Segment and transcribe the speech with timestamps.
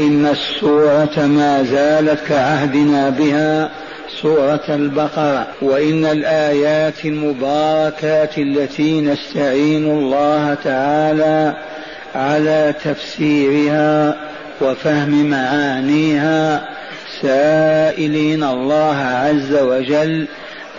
[0.00, 3.70] إن السورة ما زالت كعهدنا بها
[4.22, 11.56] سورة البقرة وإن الآيات المباركات التي نستعين الله تعالى
[12.14, 14.16] على تفسيرها
[14.60, 16.68] وفهم معانيها
[17.22, 20.26] سائلين الله عز وجل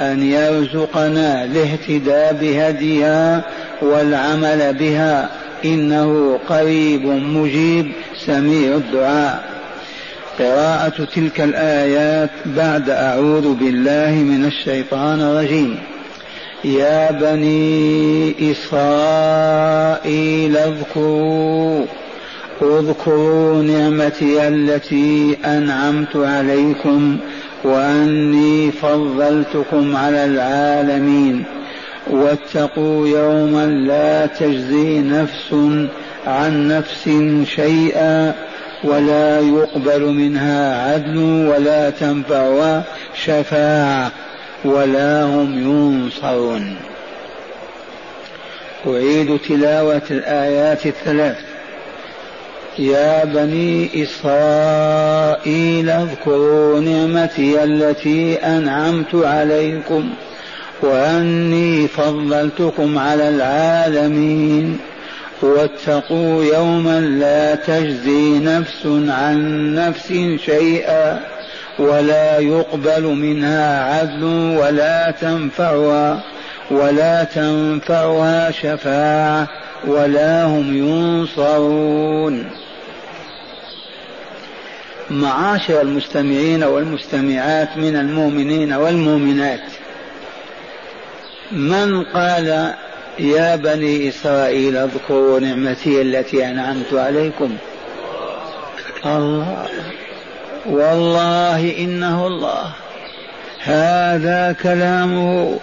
[0.01, 3.41] أن يرزقنا الاهتداء بهديها
[3.81, 5.29] والعمل بها
[5.65, 7.91] إنه قريب مجيب
[8.25, 9.43] سميع الدعاء
[10.39, 15.79] قراءة تلك الآيات بعد أعوذ بالله من الشيطان الرجيم.
[16.63, 20.07] يا بني إسرائيل
[20.57, 21.85] اذكروا
[22.61, 27.17] اذكروا نعمتي التي أنعمت عليكم
[27.63, 31.43] وأني فضلتكم على العالمين.
[32.09, 35.53] واتقوا يوما لا تجزي نفس
[36.27, 37.09] عن نفس
[37.55, 38.33] شيئا
[38.83, 42.83] ولا يقبل منها عدل ولا تنفعها
[43.25, 44.11] شفاعة
[44.65, 46.75] ولا هم ينصرون.
[48.87, 51.37] أعيد تلاوة الآيات الثلاث.
[52.79, 60.09] يا بني إسرائيل اذكروا نعمتي التي أنعمت عليكم
[60.81, 64.79] وأني فضلتكم على العالمين.
[65.43, 70.07] واتقوا يوما لا تجزي نفس عن نفس
[70.45, 71.19] شيئا
[71.79, 74.23] ولا يقبل منها عدل
[74.59, 76.23] ولا تنفعها
[76.71, 79.47] ولا تنفعها شفاعة
[79.87, 82.49] ولا هم ينصرون.
[85.09, 89.63] معاشر المستمعين والمستمعات من المؤمنين والمؤمنات
[91.51, 92.73] من قال
[93.19, 97.57] يا بني إسرائيل اذكروا نعمتي التي أنعمت عليكم.
[99.05, 99.65] الله.
[100.65, 102.71] والله إنه الله.
[103.63, 105.59] هذا كلامه.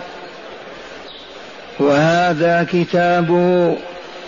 [1.80, 3.76] وهذا كتابه.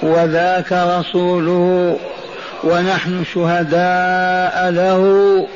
[0.02, 1.98] وذاك رسوله.
[2.64, 5.46] ونحن شهداء له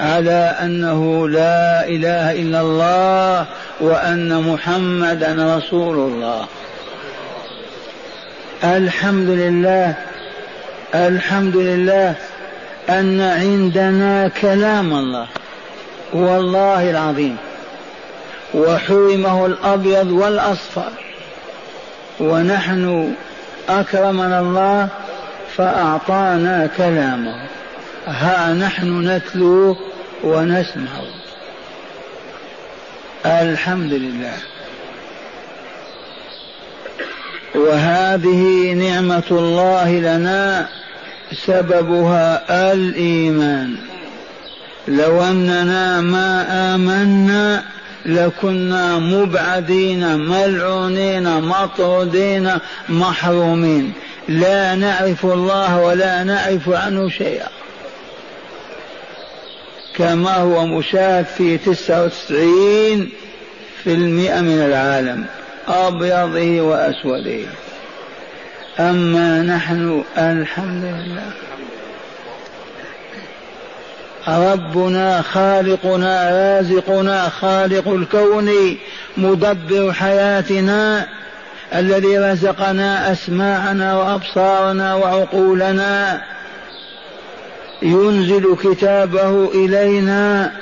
[0.00, 3.46] على أنه لا إله إلا الله
[3.80, 6.46] وأن محمدا رسول الله.
[8.64, 9.94] الحمد لله
[10.94, 12.14] الحمد لله
[12.88, 15.26] أن عندنا كلام الله
[16.12, 17.36] والله العظيم.
[18.54, 20.90] وحرمه الأبيض والأصفر.
[22.20, 23.12] ونحن
[23.68, 24.88] أكرمنا الله
[25.56, 27.46] فأعطانا كلامه.
[28.06, 29.76] ها نحن نتلوه
[30.24, 31.06] ونسمعه.
[33.26, 34.55] الحمد لله.
[37.56, 40.68] وهذه نعمة الله لنا
[41.46, 43.76] سببها الإيمان.
[44.88, 47.64] لو أننا ما آمنا
[48.06, 52.50] لكنا مبعدين ملعونين مطرودين
[52.88, 53.92] محرومين.
[54.28, 57.48] لا نعرف الله ولا نعرف عنه شيئا.
[59.96, 63.10] كما هو مشاهد في تسعة وتسعين
[63.84, 65.26] في المئة من العالم.
[65.68, 67.48] أبيضه وأسوده.
[68.80, 71.30] أما نحن الحمد لله
[74.28, 78.50] ربنا خالقنا رازقنا خالق الكون
[79.16, 81.06] مدبر حياتنا
[81.74, 86.22] الذي رزقنا اسماعنا وأبصارنا وعقولنا.
[87.82, 90.52] ينزل كتابه إلينا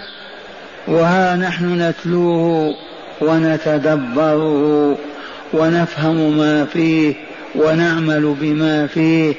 [0.88, 2.75] وها نحن نتلوه.
[3.21, 4.99] ونتدبره
[5.53, 7.15] ونفهم ما فيه
[7.55, 9.35] ونعمل بما فيه.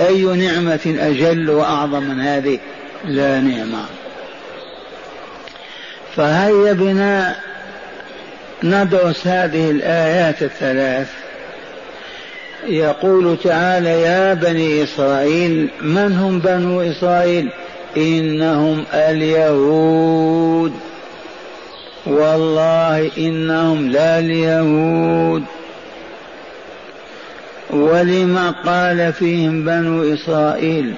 [0.00, 2.58] أي نعمة أجل وأعظم من هذه؟
[3.04, 3.84] لا نعمة.
[6.16, 7.36] فهيا بنا
[8.62, 11.08] ندرس هذه الآيات الثلاث.
[12.66, 17.50] يقول تعالى يا بني إسرائيل من هم بنو إسرائيل؟
[17.96, 20.72] إنهم اليهود.
[22.08, 25.44] والله إنهم لا اليهود
[27.70, 30.94] ولما قال فيهم بنو إسرائيل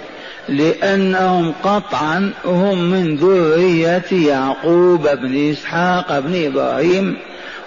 [0.49, 7.17] لأنهم قطعا هم من ذرية يعقوب بن إسحاق بن إبراهيم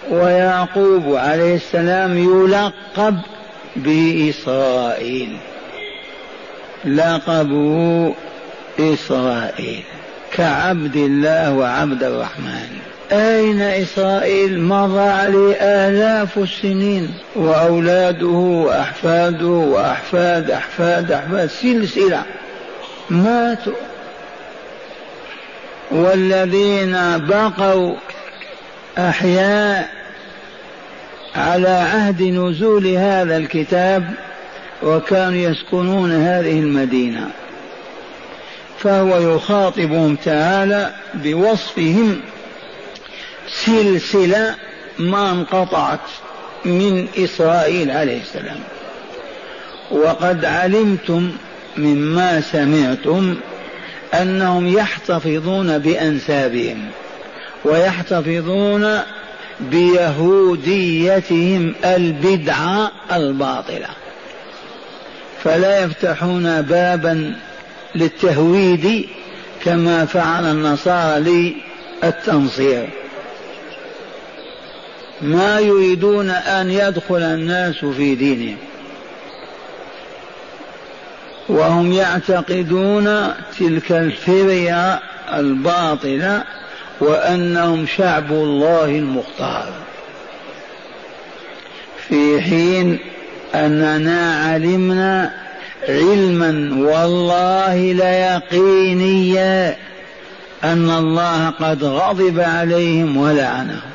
[0.09, 3.17] ويعقوب عليه السلام يلقب
[3.75, 5.37] بإسرائيل.
[6.85, 8.13] لقبه
[8.79, 9.83] إسرائيل
[10.33, 12.92] كعبد الله وعبد الرحمن.
[13.11, 21.49] أين إسرائيل مضى عليه آلاف السنين؟ وأولاده وأحفاده وأحفاد أحفاد أحفاد.
[21.49, 22.23] سلسلة
[23.09, 23.73] ماتوا.
[25.91, 27.95] والذين بقوا
[28.97, 29.89] أحياء
[31.35, 34.03] على عهد نزول هذا الكتاب
[34.83, 37.29] وكانوا يسكنون هذه المدينة.
[38.79, 42.21] فهو يخاطبهم تعالى بوصفهم
[43.47, 44.55] سلسلة
[44.99, 45.99] ما انقطعت
[46.65, 48.59] من إسرائيل عليه السلام.
[49.91, 51.31] وقد علمتم
[51.77, 53.35] مما سمعتم
[54.13, 56.85] أنهم يحتفظون بأنسابهم
[57.65, 58.99] ويحتفظون
[59.59, 60.95] بيهوديتهم
[61.85, 63.89] البدعه الباطلة.
[65.43, 67.35] فلا يفتحون بابا
[67.95, 69.07] للتهويد
[69.63, 71.19] كما فعل النصارى
[72.03, 72.89] للتنصير.
[75.23, 78.57] ما يريدون أن يدخل الناس في دينهم.
[81.49, 84.99] وهم يعتقدون تلك الفرية
[85.33, 86.43] الباطلة
[86.99, 89.73] وأنهم شعب الله المختار.
[92.07, 92.99] في حين
[93.55, 95.33] أننا علمنا
[95.89, 99.75] علما والله ليقينيا
[100.63, 103.92] أن الله قد غضب عليهم ولعنهم.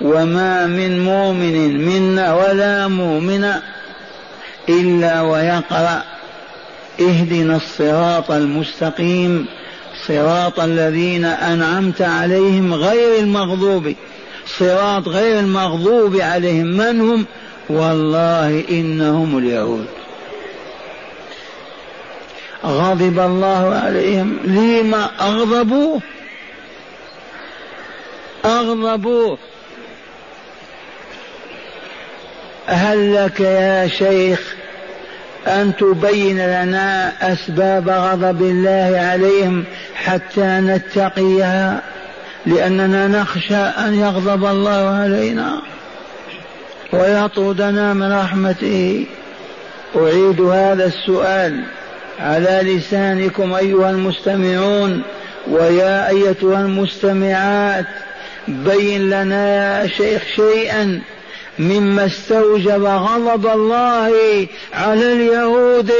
[0.00, 3.52] وما من مؤمن منا ولا مؤمن
[4.68, 6.02] الا ويقرا
[7.00, 9.46] اهدنا الصراط المستقيم
[10.06, 13.94] صراط الذين انعمت عليهم غير المغضوب
[14.58, 17.26] صراط غير المغضوب عليهم من هم
[17.70, 19.86] والله إنهم اليهود
[22.64, 26.00] غضب الله عليهم لما أغضبوه
[28.44, 29.38] أغضبوه
[32.70, 34.54] هل لك يا شيخ
[35.46, 39.64] أن تبين لنا أسباب غضب الله عليهم
[39.94, 41.80] حتى نتقيها؟
[42.46, 45.62] لأننا نخشى أن يغضب الله علينا
[46.92, 49.06] ويطردنا من رحمته.
[49.96, 51.64] أعيد هذا السؤال
[52.20, 55.02] على لسانكم أيها المستمعون
[55.50, 57.86] ويا أيتها المستمعات
[58.48, 61.00] بين لنا يا شيخ شيئا
[61.60, 64.12] مما استوجب غضب الله
[64.74, 65.92] على اليهود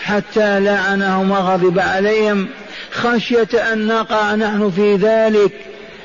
[0.00, 2.48] حتى لعنهم وغضب عليهم.
[2.92, 5.52] خشية أن نقع نحن في ذلك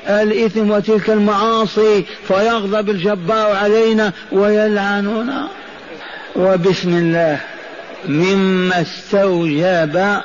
[0.08, 5.48] الإثم وتلك المعاصي فيغضب الجبار علينا ويلعننا.
[6.36, 7.40] وبسم الله
[8.08, 10.20] مما استوجب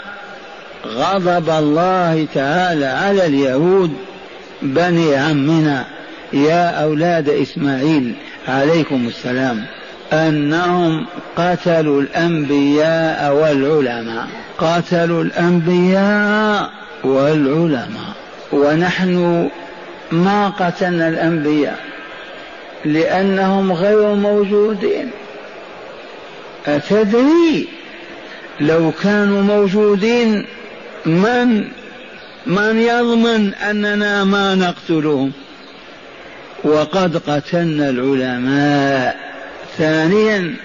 [0.88, 3.92] غضب الله تعالى على اليهود
[4.62, 5.86] بني عمنا
[6.34, 8.16] يا أولاد إسماعيل.
[8.48, 9.66] عليكم السلام.
[10.14, 11.06] أنهم
[11.36, 14.28] قتلوا الأنبياء والعلماء.
[14.58, 16.70] قتلوا الأنبياء
[17.04, 18.14] والعلماء.
[18.52, 19.50] ونحن
[20.12, 21.80] ما قتلنا الأنبياء
[22.86, 25.10] لأنهم غير موجودين.
[26.68, 27.68] أتدري
[28.60, 30.46] لو كانوا موجودين
[31.06, 31.64] من
[32.46, 35.32] من يضمن أننا ما نقتلهم؟
[36.64, 39.18] وقد قتلنا العلماء.
[39.78, 40.56] ثانيا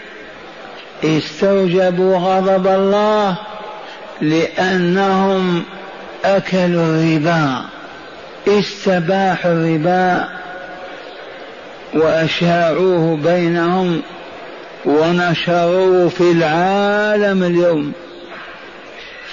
[1.05, 3.37] استوجبوا غضب الله
[4.21, 5.63] لأنهم
[6.25, 7.61] أكلوا الربا
[8.49, 10.29] استباحوا الربا
[11.95, 14.03] وأشاعوه بينهم
[14.85, 17.93] ونشروه في العالم اليوم.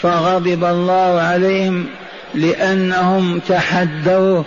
[0.01, 1.85] فغضب الله عليهم
[2.35, 4.45] لأنهم تحدوه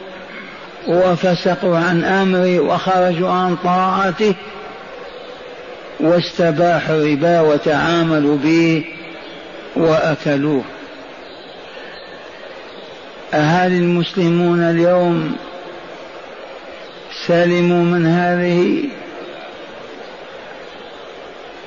[0.88, 4.34] وفسقوا عن أمره وخرجوا عن طاعته
[6.00, 8.84] واستباحوا الربا وتعاملوا به
[9.76, 10.62] وأكلوه.
[13.32, 15.36] هل المسلمون اليوم
[17.26, 18.84] سلموا من هذه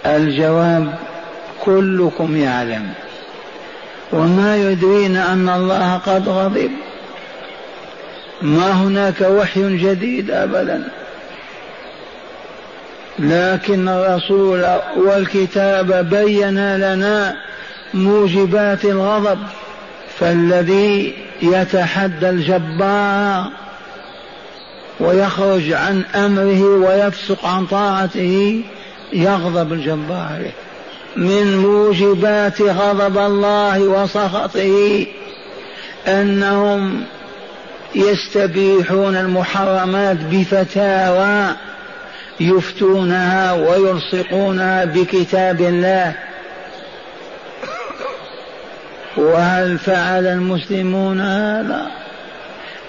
[0.06, 0.94] الجواب
[1.66, 2.94] كلكم يعلم.
[4.14, 6.72] وما يدرينا أن الله قد غضب.
[8.42, 10.84] ما هناك وحي جديد ابدا.
[13.20, 14.66] لكن الرسول
[14.98, 17.36] والكتاب بين لنا
[17.94, 19.40] موجبات الغضب
[20.20, 23.50] فالذي يتحدى الجبار
[25.00, 28.64] ويخرج عن أمره ويفسق عن طاعته
[29.14, 30.28] يغضب الجبار.
[30.32, 30.52] عليه
[31.16, 35.06] من موجبات غضب الله وسخطه
[36.08, 37.04] أنهم
[37.96, 41.56] يستبيحون المحرمات بفتاوى
[42.40, 46.14] يفتونها ويلصقونها بكتاب الله.
[49.18, 51.88] وهل فعل المسلمون هذا؟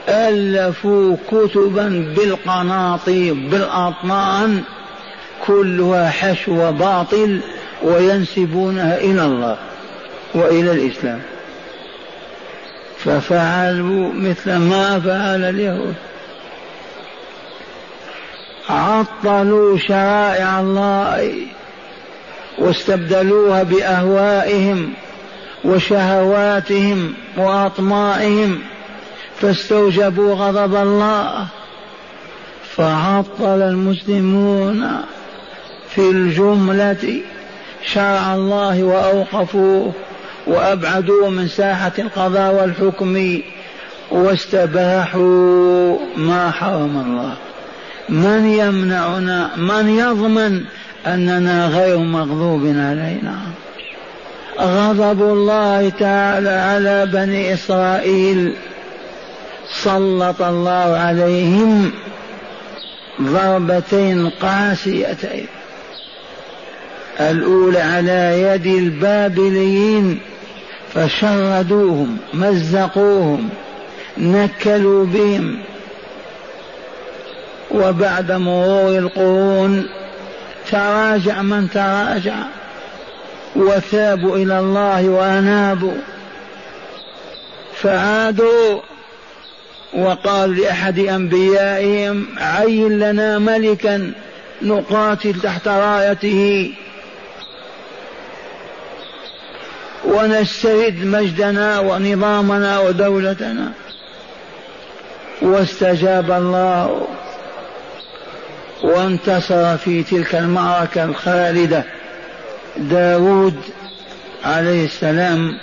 [0.08, 4.62] ألفوا كتبا بالقناطير بالأطنان
[5.46, 7.40] كلها حشو باطل
[7.82, 9.56] وينسبونها إلى الله
[10.34, 11.20] وإلى الإسلام.
[13.04, 15.94] ففعلوا مثل ما فعل اليهود.
[18.70, 21.32] عطلوا شرائع الله
[22.58, 24.92] واستبدلوها بأهوائهم
[25.64, 28.58] وشهواتهم وأطمائهم
[29.40, 31.46] فاستوجبوا غضب الله.
[32.76, 34.90] فعطل المسلمون
[35.90, 37.20] في الجملة
[37.86, 39.92] شرع الله وأوقفوه.
[40.46, 43.40] وابعدوه من ساحة القضاء والحكم
[44.10, 47.34] واستباحوا ما حرم الله.
[48.08, 50.64] من يمنعنا من يضمن
[51.06, 53.38] أننا غير مغضوب علينا؟
[54.60, 58.54] غضب الله تعالى على بني إسرائيل.
[59.82, 61.92] سلط الله عليهم
[63.22, 65.46] ضربتين قاسيتين.
[67.20, 70.20] الأولى على يد البابليين.
[70.94, 73.48] فشردوهم مزقوهم
[74.18, 75.58] نكلوا بهم.
[77.70, 79.86] وبعد مرور القرون
[80.70, 82.34] تراجع من تراجع
[83.56, 86.00] وثابوا إلى الله وأنابوا.
[87.74, 88.80] فعادوا
[89.92, 94.12] وقال لأحد أنبيائهم عين لنا ملكا
[94.62, 96.72] نقاتل تحت رايته.
[100.04, 103.72] ونسترد مجدنا ونظامنا ودولتنا.
[105.42, 107.06] واستجاب الله
[108.82, 111.84] وانتصر في تلك المعركة الخالدة
[112.76, 113.56] داود
[114.44, 115.58] عليه السلام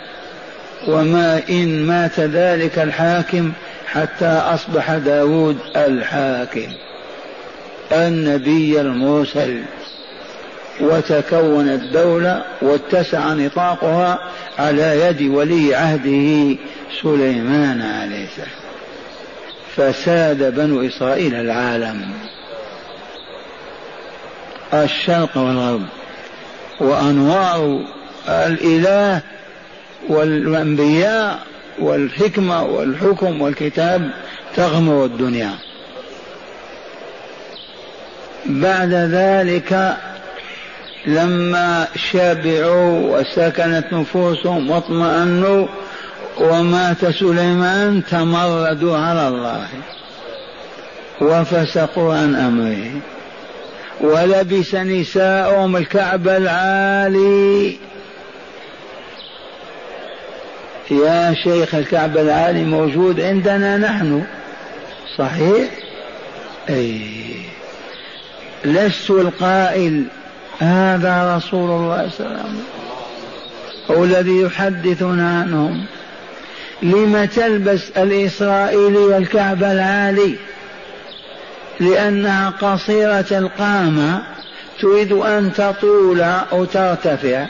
[0.87, 3.51] وما إن مات ذلك الحاكم
[3.87, 6.71] حتى أصبح داود الحاكم
[7.91, 9.61] النبي المرسل.
[10.81, 14.19] وتكونت دولة واتسع نطاقها
[14.59, 16.57] على يد ولي عهده
[17.01, 18.49] سليمان عليه السلام.
[19.75, 22.01] فساد بنو إسرائيل العالم.
[24.73, 25.85] الشرق والغرب.
[26.79, 27.79] وأنوار
[28.27, 29.21] الإله
[30.09, 31.39] والأنبياء
[31.79, 34.11] والحكمة والحكم والكتاب
[34.55, 35.51] تغمر الدنيا.
[38.45, 39.97] بعد ذلك
[41.07, 45.67] لما شبعوا وسكنت نفوسهم واطمأنوا
[46.37, 49.67] ومات سليمان تمردوا على الله.
[51.21, 53.01] وفسقوا عن أمره.
[54.01, 57.77] ولبس نساؤهم الكعب العالي.
[60.91, 64.23] يا شيخ الكعب العالي موجود عندنا نحن.
[65.17, 65.69] صحيح؟
[66.69, 67.01] أي.
[68.65, 70.03] لست القائل
[70.59, 72.63] هذا رسول الله صلى الله عليه وسلم.
[73.91, 75.85] هو الذي يحدثنا عنهم.
[76.81, 80.35] لم تلبس الإسرائيلي الكعب العالي؟
[81.79, 84.23] لأنها قصيرة القامة
[84.79, 87.45] تريد أن تطول أو ترتفع.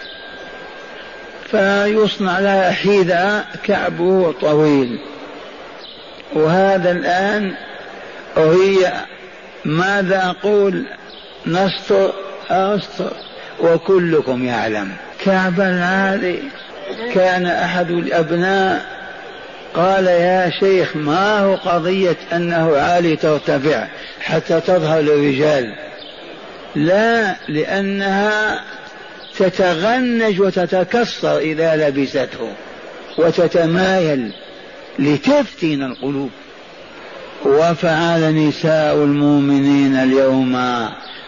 [1.51, 4.99] فيصنع لها حذاء كعبه طويل.
[6.33, 7.53] وهذا الآن
[8.37, 8.93] هي
[9.65, 10.85] ماذا أقول؟
[11.45, 12.11] نستر
[12.49, 13.13] أستر
[13.59, 14.91] وكلكم يعلم.
[15.25, 16.39] كعب العالي.
[17.13, 18.97] كان أحد الأبناء.
[19.73, 23.87] قال يا شيخ ما هو قضية أنه عالي ترتفع
[24.21, 25.75] حتى تظهر للرجال؟
[26.75, 28.61] لا لأنها
[29.37, 32.51] تتغنج وتتكسر إذا لبسته
[33.17, 34.33] وتتمايل
[34.99, 36.31] لتفتن القلوب.
[37.45, 40.55] وفعل نساء المؤمنين اليوم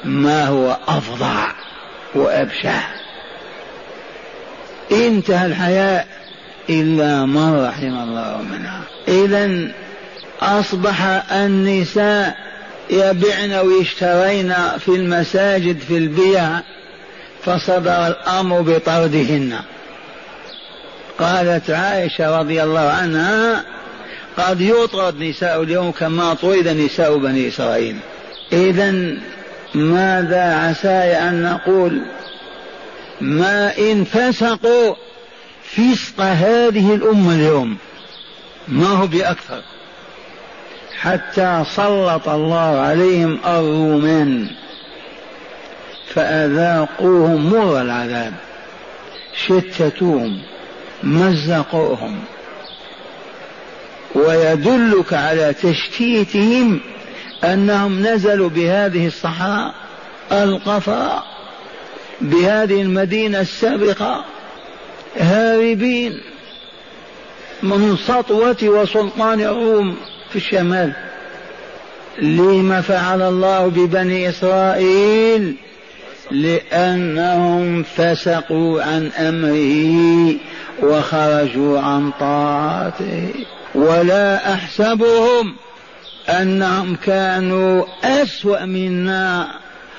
[0.03, 1.51] ما هو أفظع
[2.15, 2.79] وأبشع.
[4.91, 6.08] انتهى الحياء
[6.70, 8.82] إلا من رحم الله منها.
[9.08, 9.72] إذا
[10.41, 12.38] أصبح النساء
[12.89, 16.50] يبعن ويشترين في المساجد في البيع
[17.44, 19.60] فصدر الأمر بطردهن.
[21.20, 23.63] قالت عائشة رضي الله عنها
[24.38, 27.96] قد يطرد نساء اليوم كما طرد نساء بني إسرائيل.
[28.53, 29.18] إذا
[29.75, 32.01] ماذا عساي أن نقول
[33.21, 34.95] ما إن فسقوا
[35.63, 37.77] فسق هذه الأمة اليوم
[38.67, 39.61] ما هو بأكثر؟
[40.99, 44.47] حتى سلط الله عليهم الرومان
[46.13, 48.33] فأذاقوهم مر العذاب
[49.45, 50.41] شتتوهم
[51.03, 52.19] مزقوهم
[54.15, 56.79] ويدلك على تشتيتهم
[57.43, 59.74] أنهم نزلوا بهذه الصحراء
[60.31, 61.24] ألقفا
[62.22, 64.25] بهذه المدينة السابقة
[65.17, 66.22] هاربين
[67.63, 69.96] من سطوة وسلطان الروم
[70.29, 70.93] في الشمال.
[72.22, 75.55] لما فعل الله ببني إسرائيل؟
[76.31, 80.36] لأنهم فسقوا عن أمره
[80.84, 83.34] وخرجوا عن طاعته.
[83.75, 85.55] ولا أحسبهم
[86.29, 89.48] أنهم كانوا أسوأ منا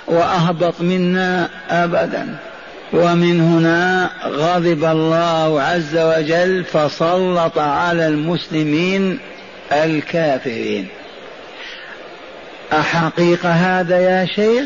[0.07, 2.37] وأهبط منا ابدا.
[2.93, 9.19] ومن هنا غضب الله عز وجل فسلط على المسلمين
[9.73, 10.87] الكافرين.
[12.73, 14.65] أحقيقة هذا يا شيخ؟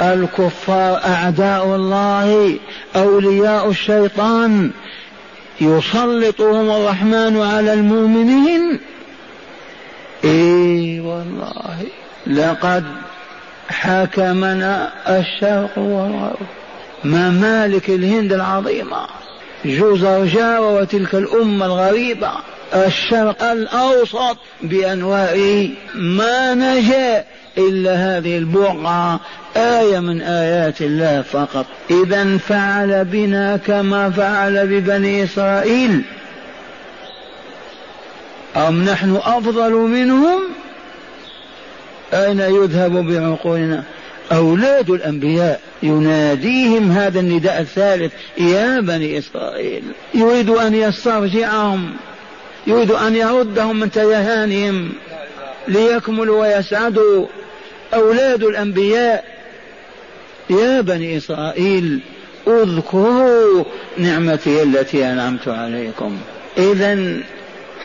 [0.00, 2.58] الكفار أعداء الله
[2.96, 4.70] أولياء الشيطان
[5.60, 8.80] يسلطهم الرحمن على المؤمنين؟
[10.24, 11.76] إي والله.
[12.26, 12.84] لقد
[13.68, 16.46] حكمنا الشرق والغرب.
[17.04, 19.06] ممالك الهند العظيمة؟
[19.64, 22.30] جوزرجاوة وتلك الأمة الغريبة.
[22.74, 27.24] الشرق الأوسط بأنواعه ما نجا
[27.58, 29.20] إلا هذه البقعة.
[29.56, 31.66] آية من آيات الله فقط.
[31.90, 36.02] إذا فعل بنا كما فعل ببني إسرائيل.
[38.56, 40.40] أم نحن أفضل منهم؟
[42.12, 43.84] أين يذهب بعقولنا؟
[44.32, 49.82] أولاد الأنبياء يناديهم هذا النداء الثالث يا بني إسرائيل
[50.14, 51.92] يريد أن يسترجعهم
[52.66, 54.92] يريد أن يردهم من تيهانهم
[55.68, 57.26] ليكملوا ويسعدوا.
[57.94, 59.24] أولاد الأنبياء
[60.50, 62.00] يا بني إسرائيل
[62.46, 63.64] اذكروا
[63.98, 66.18] نعمتي التي أنعمت عليكم.
[66.58, 67.20] إذا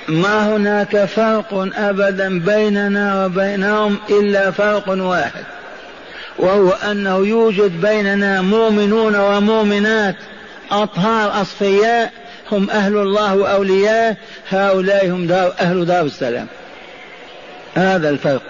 [0.09, 5.43] ما هناك فرق أبدا بيننا وبينهم إلا فرق واحد
[6.39, 10.15] وهو أنه يوجد بيننا مؤمنون ومؤمنات
[10.71, 12.11] أطهار أصفياء
[12.51, 14.17] هم أهل الله وأولياء
[14.49, 16.47] هؤلاء هم دار أهل دار السلام.
[17.75, 18.41] هذا الفرق.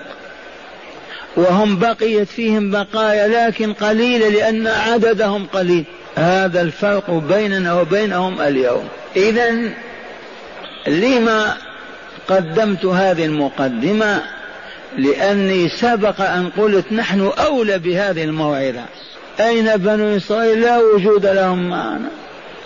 [1.35, 5.83] وهم بقيت فيهم بقايا لكن قليلة لأن عددهم قليل.
[6.15, 8.87] هذا الفرق بيننا وبينهم اليوم.
[9.15, 9.71] إذا
[10.87, 11.57] لما
[12.27, 14.23] قدمت هذه المقدمة؟
[14.97, 18.85] لأني سبق أن قلت نحن أولى بهذه الموعظة.
[19.39, 22.09] أين بنو إسرائيل؟ لا وجود لهم معنا.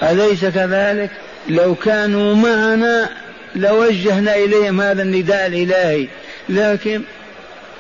[0.04, 1.10] أليس كذلك؟
[1.50, 3.10] لو كانوا معنا
[3.56, 6.08] لوجهنا إليهم هذا النداء الإلهي.
[6.50, 7.02] لكن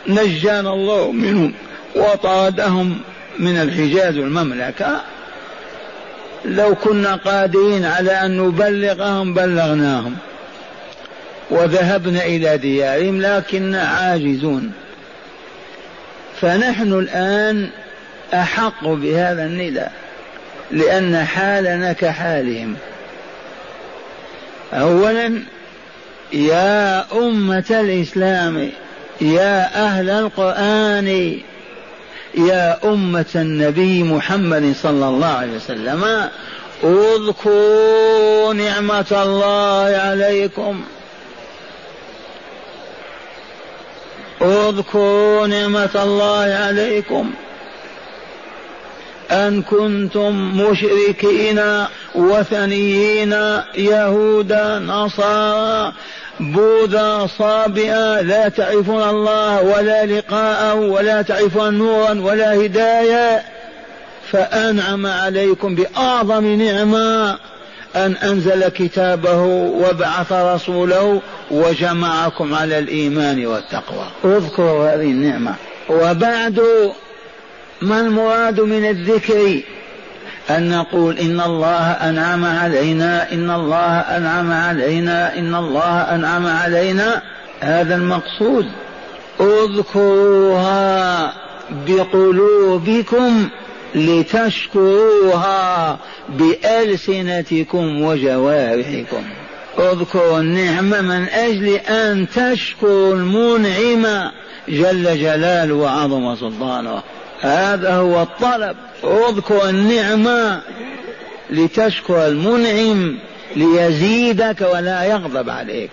[0.08, 1.54] نجانا الله منهم
[1.96, 2.98] وطردهم
[3.39, 5.02] من الحجاز والمملكة.
[6.45, 10.15] لو كنا قادرين على أن نبلغهم بلغناهم
[11.49, 14.71] وذهبنا إلى ديارهم لكننا عاجزون.
[16.41, 17.69] فنحن الآن
[18.34, 19.91] أحق بهذا النداء
[20.71, 22.75] لأن حالنا كحالهم.
[24.73, 25.39] أولا
[26.34, 28.69] يا أمة الإسلام
[29.21, 31.38] يا أهل القرآن
[32.38, 36.30] يا أمة النبي محمد صلى الله عليه وسلم
[36.84, 40.84] أذكروا نعمة الله عليكم.
[44.41, 47.34] أذكروا نعمة الله عليكم.
[49.32, 53.32] أن كنتم مشركين وثنيين
[53.76, 55.93] يهودا نصارى
[56.39, 63.43] بوذا صابئة لا تعرفون الله ولا لقاءه ولا تعرفون نورا ولا هداية
[64.32, 67.32] فأنعم عليكم بأعظم نعمة
[67.96, 74.06] أن أنزل كتابه وبعث رسوله وجمعكم على الإيمان والتقوى.
[74.26, 75.56] اذكروا هذه النعمة.
[75.89, 76.62] وبعد
[77.82, 79.62] ما المراد من الذكر؟
[80.49, 87.21] أن نقول إن الله أنعم علينا إن الله أنعم علينا إن الله أنعم علينا.
[87.60, 88.65] هذا المقصود.
[89.39, 91.34] اذكروها
[91.88, 93.49] بقلوبكم
[93.95, 95.97] لتشكروها
[96.29, 99.23] بألسنتكم وجوارحكم.
[99.79, 104.32] اذكروا النعمة من أجل أن تشكروا المنعم
[104.69, 107.01] جل جلاله وعظم سلطانه.
[107.41, 108.76] هذا هو الطلب.
[109.04, 110.62] اذكر النعمة
[111.50, 113.17] لتشكر المنعم
[113.56, 115.91] ليزيدك ولا يغضب عليك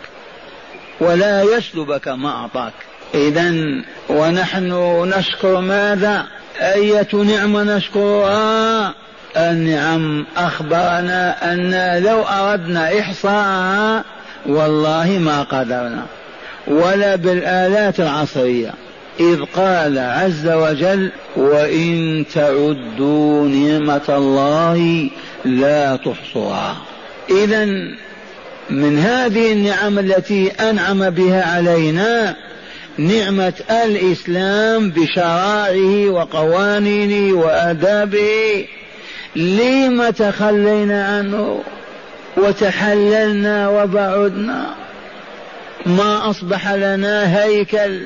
[1.01, 2.73] ولا يسلبك ما أعطاك.
[3.15, 3.55] إذا
[4.09, 4.73] ونحن
[5.17, 6.27] نشكر ماذا؟
[6.61, 8.95] أية نعمة نشكرها؟
[9.37, 14.05] النعم أخبرنا أن لو أردنا إحصاءها
[14.47, 16.03] والله ما قدرنا.
[16.67, 18.75] ولا بالآلات العصرية.
[19.21, 25.11] إذ قال عز وجل وإن تعدوا نعمة الله
[25.45, 26.77] لا تحصوها.
[27.31, 27.65] إذا
[28.71, 32.37] من هذه النعم التي أنعم بها علينا
[32.99, 38.67] نعمة الإسلام بشرائعه وقوانينه وآدابه.
[39.37, 41.61] لم تخلينا عنه
[42.37, 44.67] وتحللنا وبعدنا؟
[45.87, 48.01] ما أصبح لنا هيكل.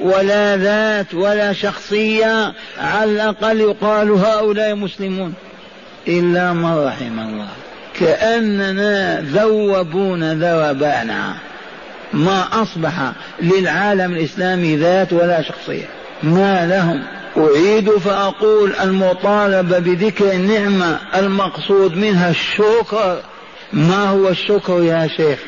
[0.00, 5.34] ولا ذات ولا شخصية على الأقل يقال هؤلاء مسلمون.
[6.08, 7.48] إلا من رحم الله.
[8.00, 11.34] كأننا ذوبون ذوبانا.
[12.12, 15.88] ما أصبح للعالم الإسلامي ذات ولا شخصية.
[16.22, 17.02] ما لهم.
[17.36, 23.22] أعيد فأقول المطالبة بذكر النعمة المقصود منها الشكر.
[23.72, 25.38] ما هو الشكر يا شيخ؟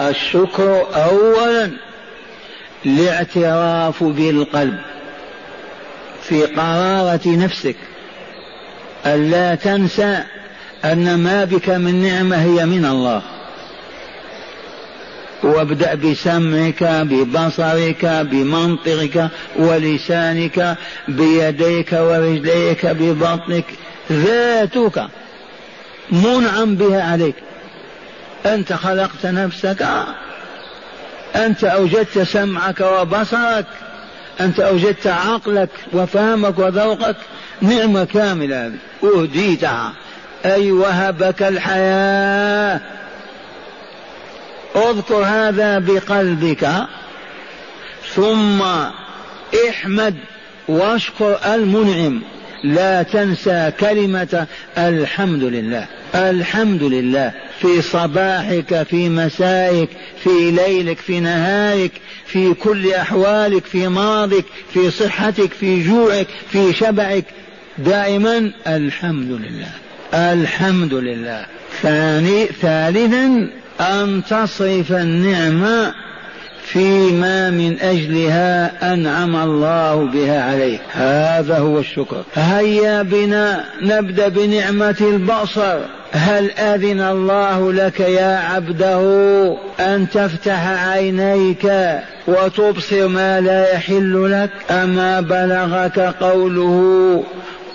[0.00, 1.85] الشكر أولا
[2.86, 4.78] الاعتراف بالقلب
[6.22, 7.76] في قرارة نفسك.
[9.06, 10.22] ألا تنسى
[10.84, 13.22] أن ما بك من نعمة هي من الله.
[15.42, 20.76] وابدأ بسمعك ببصرك بمنطقك ولسانك
[21.08, 23.64] بيديك ورجليك ببطنك.
[24.12, 25.06] ذاتك
[26.10, 27.34] منعم بها عليك.
[28.46, 29.86] أنت خلقت نفسك.
[31.36, 33.66] أنت أوجدت سمعك وبصرك
[34.40, 37.16] أنت أوجدت عقلك وفهمك وذوقك.
[37.60, 39.92] نعمة كاملة هذه أهديتها.
[40.44, 42.80] أي وهبك الحياة.
[44.76, 46.70] اذكر هذا بقلبك.
[48.14, 48.62] ثم
[49.68, 50.14] احمد
[50.68, 52.22] واشكر المنعم.
[52.64, 54.46] لا تنسى كلمة
[54.78, 55.86] الحمد لله.
[56.14, 59.88] الحمد لله في صباحك في مسائك
[60.24, 61.92] في ليلك في نهارك
[62.26, 67.24] في كل أحوالك في مرضك في صحتك في جوعك في شبعك.
[67.78, 69.70] دائما الحمد لله.
[70.14, 71.46] الحمد لله.
[71.82, 75.94] ثاني ثالثا أن تصرف النعمة
[76.66, 80.80] فيما من أجلها أنعم الله بها عليك.
[80.92, 82.22] هذا هو الشكر.
[82.34, 85.78] هيا بنا نبدأ بنعمة البصر.
[86.12, 89.00] هل أذن الله لك يا عبده
[89.80, 91.72] أن تفتح عينيك
[92.26, 97.24] وتبصر ما لا يحل لك؟ أما بلغك قوله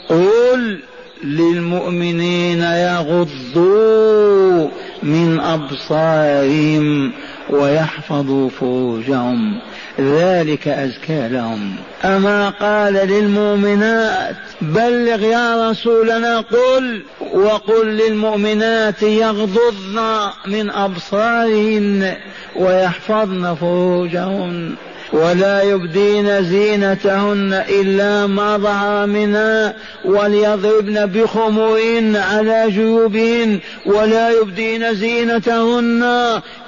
[0.10, 0.80] قل
[1.24, 4.68] للمؤمنين يغضوا
[5.04, 7.12] من أبصارهم
[7.50, 9.60] ويحفظوا فروجهم.
[10.00, 11.76] ذلك أزكى لهم.
[12.06, 17.04] أما قال للمؤمنات بلغ يا رسولنا قل
[17.34, 22.14] وقل للمؤمنات يغضضن من أبصارهن
[22.56, 24.76] ويحفظن فروجهن.
[25.14, 36.04] ولا يبدين زينتهن إلا ما ظهر منها وليضربن بخمرهن على جيوبهن ولا يبدين زينتهن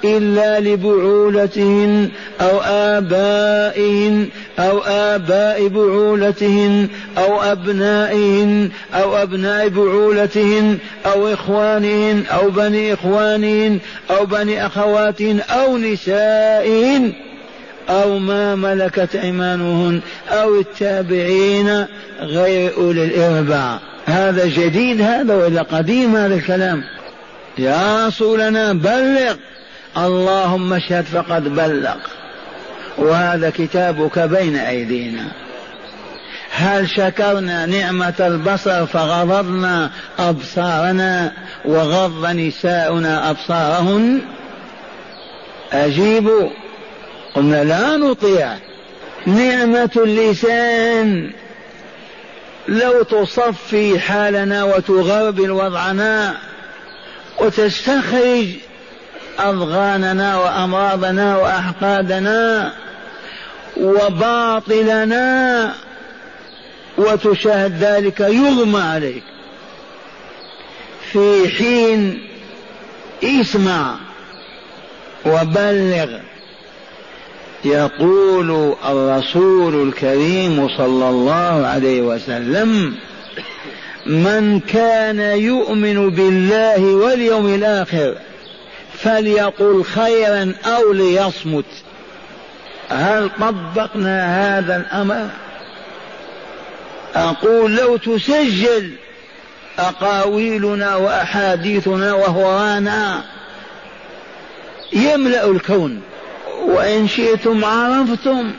[0.04, 2.08] إلا لبعولتهن
[2.40, 4.28] أو آبائهن
[4.58, 13.78] أو آباء بعولتهن أو أبنائهن أو أبناء بعولتهن أو إخوانهن أو بني إخوانهن
[14.10, 17.12] أو بني أخواتهن أو نسائهن
[17.88, 21.86] أو ما ملكت أيمانهن أو التابعين
[22.20, 23.78] غير أولي الإرباع.
[24.06, 26.82] هذا جديد هذا ولا قديم هذا الكلام.
[27.58, 29.34] يا رسولنا بلغ.
[29.96, 31.96] اللهم اشهد فقد بلغ.
[32.98, 35.24] وهذا كتابك بين أيدينا.
[36.50, 41.32] هل شكرنا نعمة البصر فغضضنا أبصارنا
[41.64, 44.20] وغض نساؤنا أبصارهن؟
[45.72, 46.63] أجيبوا.
[47.34, 48.56] قلنا لا نطيع
[49.26, 51.32] نعمة اللسان.
[52.68, 56.36] لو تصفي حالنا وتغربل وضعنا
[57.40, 58.46] وتستخرج
[59.38, 62.72] أضغاننا وأمراضنا وأحقادنا
[63.76, 65.74] وباطلنا
[66.98, 69.22] وتشاهد ذلك يغمى عليك.
[71.12, 72.28] في حين
[73.24, 73.96] اسمع
[75.26, 76.18] وبلغ
[77.64, 82.94] يقول الرسول الكريم صلى الله عليه وسلم
[84.06, 88.14] من كان يؤمن بالله واليوم الآخر
[88.98, 91.64] فليقل خيرا أو ليصمت.
[92.88, 95.28] هل طبقنا هذا الأمر؟
[97.14, 98.90] أقول لو تسجل
[99.78, 103.24] أقاويلنا وأحاديثنا وهرانا
[104.92, 106.02] يملأ الكون.
[106.64, 108.52] وإن شئتم عرفتم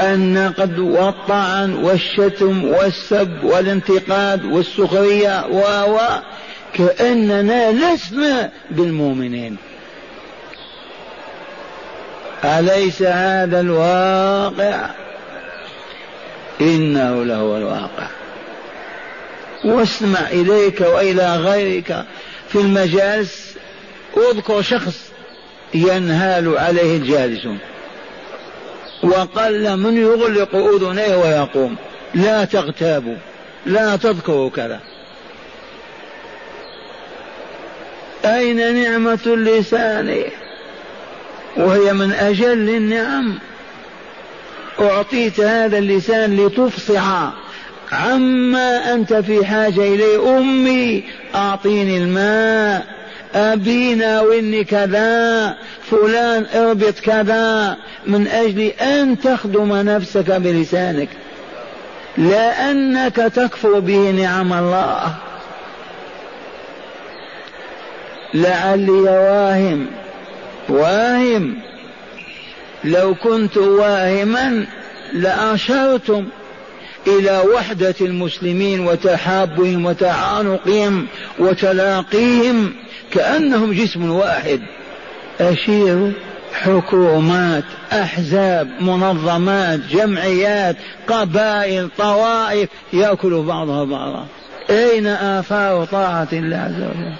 [0.00, 5.98] النقد والطعن والشتم والسب والانتقاد والسخرية و
[6.74, 9.56] كأننا لسنا بالمؤمنين.
[12.44, 14.90] أليس هذا الواقع؟
[16.60, 18.06] إنه لهو الواقع.
[19.64, 22.04] واسمع إليك وإلى غيرك
[22.48, 23.54] في المجالس
[24.16, 25.13] أذكر شخص
[25.74, 27.58] ينهال عليه الجالسون.
[29.02, 31.76] وقل من يغلق أذنيه ويقوم.
[32.14, 33.16] لا تغتابوا.
[33.66, 34.80] لا تذكروا كذا.
[38.24, 40.24] أين نعمة اللسان؟
[41.56, 43.38] وهي من أجل النعم.
[44.80, 47.32] أعطيت هذا اللسان لتفصح.
[47.92, 53.03] عما أنت في حاجة إليه؟ أمي أعطيني الماء.
[53.34, 55.54] أبينا وإني كذا
[55.90, 61.08] فلان اربط كذا من أجل أن تخدم نفسك بلسانك.
[62.16, 65.14] لا أنك تكفر به نعم الله.
[68.34, 69.86] لعلي واهم
[70.68, 71.56] واهم.
[72.84, 74.66] لو كنت واهما
[75.12, 76.26] لأشرتم.
[77.06, 81.06] إلى وحدة المسلمين وتحابهم وتعانقهم
[81.38, 82.72] وتلاقيهم
[83.10, 84.60] كأنهم جسم واحد.
[85.40, 86.10] أشيروا
[86.52, 90.76] حكومات أحزاب منظمات جمعيات
[91.08, 94.26] قبائل طوائف يأكل بعضها بعضا.
[94.70, 97.14] أين آثار طاعة الله عز وجل؟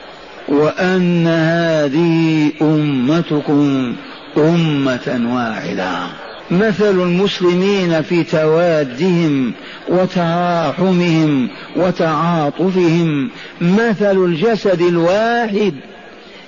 [0.49, 3.97] وأن هذه أمتكم
[4.37, 6.23] أمة واحدة.
[6.50, 9.52] مثل المسلمين في توادهم
[9.88, 13.30] وتراحمهم وتعاطفهم.
[13.61, 15.74] مثل الجسد الواحد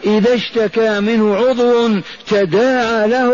[0.06, 3.32] إذا اشتكى منه عضو تداعى له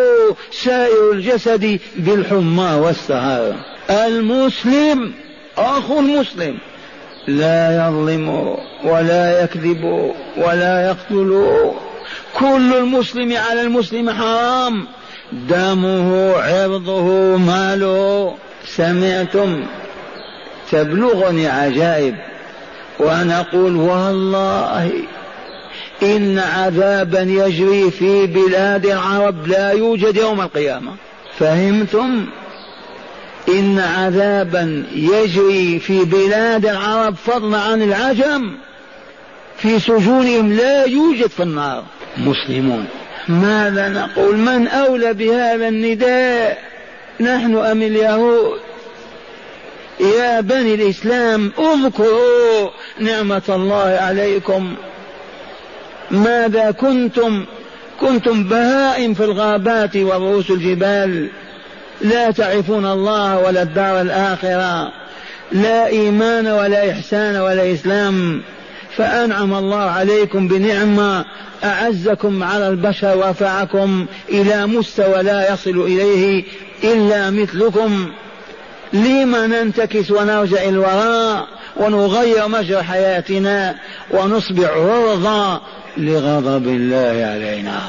[0.51, 3.55] سائر الجسد بالحمى والسهر.
[3.91, 5.13] المسلم
[5.59, 6.59] أخو المسلم
[7.27, 11.47] لا يظلم ولا يكذب ولا يقتل.
[12.39, 14.87] كل المسلم على المسلم حرام.
[15.33, 18.35] دمه عرضه ماله.
[18.67, 19.65] سمعتم؟
[20.71, 22.15] تبلغني عجائب.
[22.99, 24.91] وأنا أقول والله
[26.03, 30.93] إن عذابا يجري في بلاد العرب لا يوجد يوم القيامة.
[31.39, 32.27] فهمتم؟
[33.49, 38.53] إن عذابا يجري في بلاد العرب فضلا عن العجم.
[39.57, 41.85] في سجونهم لا يوجد في النار.
[42.19, 42.87] مسلمون.
[43.29, 46.59] ماذا نقول؟ من أولى بهذا النداء؟
[47.21, 48.61] نحن أم اليهود؟
[50.01, 54.75] يا بني الإسلام اذكروا نعمة الله عليكم.
[56.11, 57.45] ماذا كنتم؟
[58.01, 61.29] كنتم بهائم في الغابات ورؤوس الجبال.
[62.01, 64.93] لا تعرفون الله ولا الدار الآخرة.
[65.53, 68.43] لا إيمان ولا إحسان ولا إسلام.
[68.97, 71.25] فأنعم الله عليكم بنعمة
[71.65, 76.45] أعزكم على البشر ورفعكم إلى مستوى لا يصل إليه
[76.85, 78.11] إلا مثلكم.
[78.93, 83.75] لما ننتكس ونرجع الوراء ونغير مجرى حياتنا
[84.11, 85.61] ونصبح عرضا
[85.97, 87.81] لغضب الله علينا.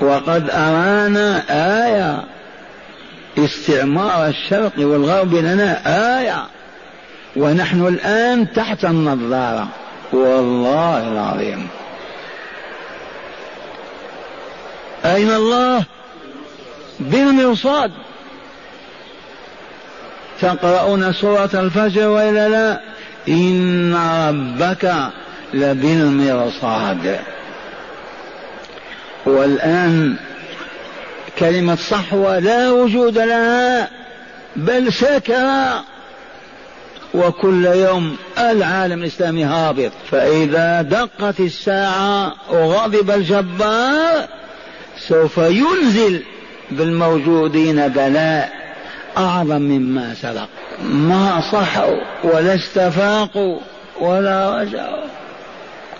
[0.00, 1.42] وقد أرانا
[1.86, 2.24] آية.
[3.38, 5.80] استعمار الشرق والغرب لنا
[6.20, 6.55] آية.
[7.36, 9.68] ونحن الآن تحت النظارة.
[10.12, 11.68] والله العظيم.
[15.04, 15.84] أين الله؟
[17.00, 17.92] بالمرصاد
[20.40, 22.80] تقرؤون سورة الفجر وإلا لا؟
[23.28, 23.94] إن
[24.28, 25.10] ربك
[25.54, 27.18] لبالمرصاد.
[29.26, 30.16] والآن
[31.38, 33.88] كلمة صحوة لا وجود لها
[34.56, 35.72] بل سكر
[37.16, 39.92] وكل يوم العالم الإسلامي هابط.
[40.10, 44.28] فإذا دقت الساعة وغضب الجبار
[45.08, 46.22] سوف ينزل
[46.70, 48.52] بالموجودين بلاء
[49.16, 50.48] أعظم مما سبق.
[50.82, 53.58] ما صحوا ولا استفاقوا
[54.00, 55.06] ولا رجعوا.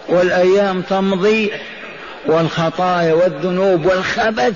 [0.08, 1.50] والأيام تمضي
[2.26, 4.54] والخطايا والذنوب والخبث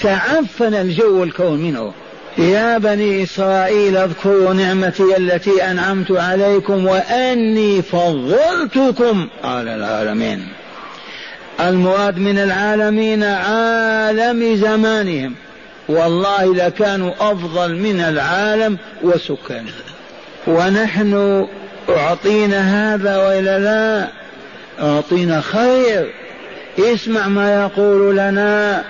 [0.00, 1.92] تعفن الجو الكون منه.
[2.40, 10.48] يا بني إسرائيل اذكروا نعمتي التي أنعمت عليكم وأني فضلتكم على العالمين.
[11.60, 15.34] المراد من العالمين عالم زمانهم.
[15.88, 19.72] والله لكانوا أفضل من العالم وسكانه
[20.46, 21.46] ونحن
[21.88, 24.08] أعطينا هذا وإلا لا
[24.86, 26.10] أعطينا خير.
[26.78, 28.84] اسمع ما يقول لنا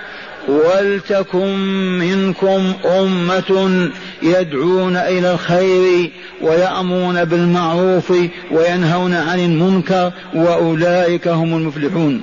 [0.47, 1.55] ولتكن
[1.99, 8.13] منكم أمة يدعون إلى الخير ويأمرون بالمعروف
[8.51, 12.21] وينهون عن المنكر وأولئك هم المفلحون.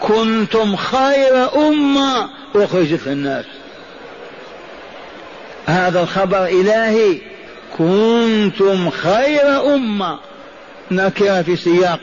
[0.00, 3.44] كنتم خير أمة أخرجت للناس.
[5.66, 7.18] هذا الخبر إلهي.
[7.78, 10.18] كنتم خير أمة.
[10.90, 12.00] نكرة في سياق.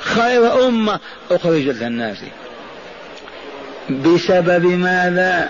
[0.00, 2.16] خير أمة أخرجت للناس.
[3.90, 5.48] بسبب ماذا؟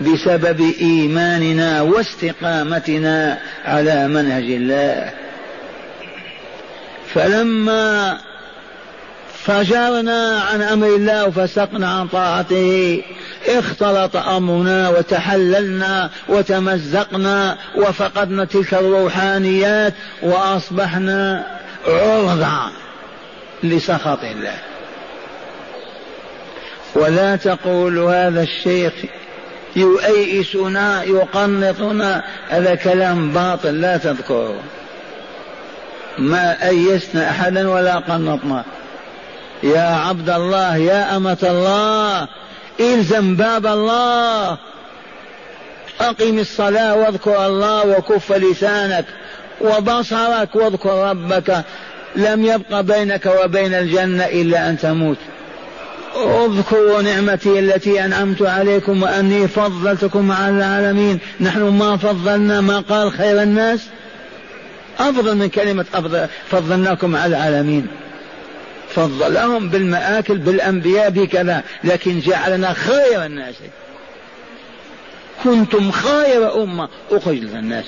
[0.00, 5.10] بسبب إيماننا واستقامتنا على منهج الله.
[7.14, 8.18] فلما
[9.44, 13.02] فجرنا عن أمر الله وفسقنا عن طاعته
[13.48, 21.46] اختلط أمرنا وتحللنا وتمزقنا وفقدنا تلك الروحانيات وأصبحنا
[21.86, 22.70] عرضا
[23.62, 24.54] لسخط الله.
[26.94, 28.92] ولا تقول هذا الشيخ
[29.76, 32.24] يؤيسنا يقنطنا.
[32.48, 34.60] هذا كلام باطل لا تذكره.
[36.18, 38.64] ما أيسنا أحدا ولا قنطنا.
[39.62, 42.28] يا عبد الله يا أمة الله
[42.80, 44.58] إلزم باب الله.
[46.00, 49.04] أقم الصلاة واذكر الله وكف لسانك
[49.60, 51.64] وبصرك واذكر ربك.
[52.16, 55.18] لم يبق بينك وبين الجنة إلا أن تموت.
[56.18, 61.18] اذكروا نعمتي التي أنعمت عليكم وأني فضلتكم على العالمين.
[61.40, 63.80] نحن ما فضلنا ما قال خير الناس.
[64.98, 66.26] أفضل من كلمة أفضل.
[66.50, 67.86] فضلناكم على العالمين.
[68.94, 71.62] فضلهم بالمآكل بالأنبياء بكذا.
[71.84, 73.54] لكن جعلنا خير الناس.
[75.44, 76.88] كنتم خير أمة.
[77.10, 77.84] أخرجت الناس.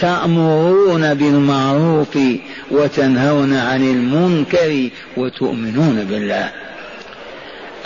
[0.00, 2.18] تأمرون بالمعروف
[2.70, 6.50] وتنهون عن المنكر وتؤمنون بالله.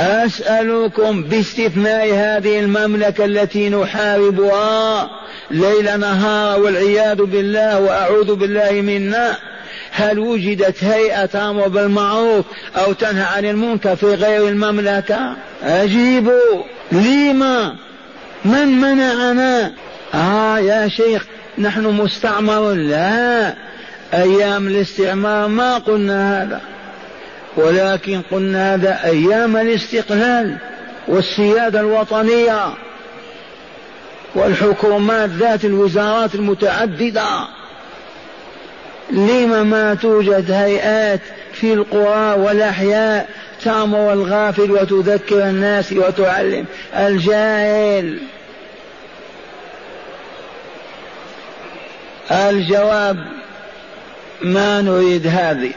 [0.02, 5.10] أسألكم باستثناء هذه المملكة التي نحاربها
[5.50, 9.36] ليل نهار والعياذ بالله وأعوذ بالله منا.
[9.90, 12.44] هل وجدت هيئة تأمر بالمعروف
[12.76, 16.62] أو تنهى عن المنكر في غير المملكة؟ أجيبوا
[16.92, 17.76] لما؟
[18.44, 19.72] من منعنا؟
[20.14, 21.26] آه يا شيخ
[21.58, 23.54] نحن مستعمر لا.
[24.14, 26.60] أيام الاستعمار ما قلنا هذا.
[27.56, 30.56] ولكن قلنا هذا أيام الاستقلال
[31.08, 32.74] والسيادة الوطنية
[34.34, 37.24] والحكومات ذات الوزارات المتعددة.
[39.10, 41.20] لم ما توجد هيئات
[41.52, 43.28] في القرى والأحياء
[43.64, 46.64] تأمر الغافل وتذكر الناس وتعلم
[46.96, 48.18] الجاهل.
[52.30, 53.16] الجواب
[54.42, 55.72] ما نريد هذه.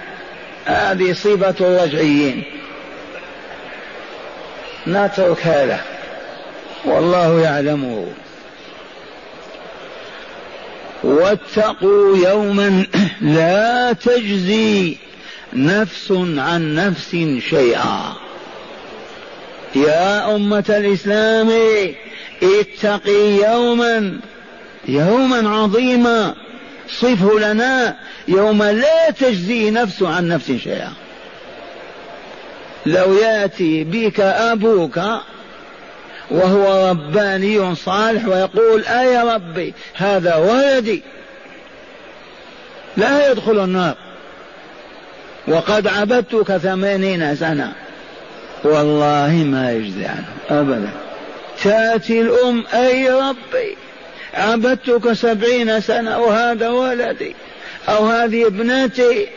[0.65, 2.43] هذه صفة الرجعيين
[4.87, 5.79] نترك هذا.
[6.85, 8.07] والله يعلمه
[11.03, 12.85] واتقوا يوما
[13.21, 14.97] لا تجزي
[15.53, 17.15] نفس عن نفس
[17.49, 18.13] شيئا.
[19.75, 21.51] يا أمة الإسلام
[22.43, 24.19] اتقي يوما
[24.87, 26.35] يوما عظيما.
[26.89, 27.95] صفه لنا
[28.27, 30.93] يوم لا تجزي نفس عن نفس شيئا.
[32.85, 34.99] لو يأتي بك أبوك
[36.31, 41.03] وهو رباني صالح ويقول أي ربي هذا ولدي
[42.97, 43.95] لا يدخل النار.
[45.47, 47.73] وقد عبدتك ثمانين سنة.
[48.63, 50.89] والله ما يجزي عنه أبدا.
[51.63, 53.77] تأتي الأم أي ربي؟
[54.35, 57.35] عبدتك سبعين سنة وهذا ولدي
[57.89, 59.27] أو هذه ابنتي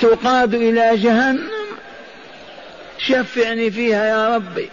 [0.00, 1.48] تقاد إلى جهنم.
[2.98, 4.68] شفعني فيها يا ربي.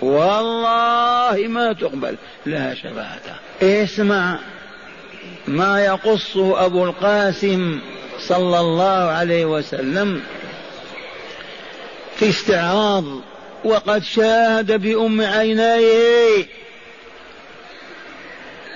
[0.00, 2.16] والله ما تقبل.
[2.46, 4.38] لها شفاعة اسمع
[5.48, 7.80] ما يقصه أبو القاسم
[8.18, 10.22] صلى الله عليه وسلم
[12.16, 13.04] في استعراض
[13.64, 16.46] وقد شاهد بأم عينيه